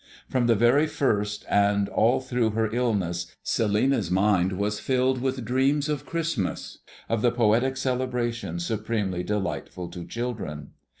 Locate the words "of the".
7.07-7.31